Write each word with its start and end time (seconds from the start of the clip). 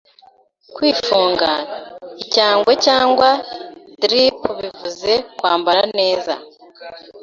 kwifunga, 0.75 1.49
icyangwe 2.23 2.71
cyangwa 2.85 3.29
Drip 4.01 4.39
bivuze 4.59 5.11
kwambara 5.37 5.81
neza, 5.97 6.33